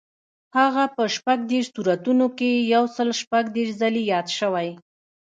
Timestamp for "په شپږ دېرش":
0.95-1.67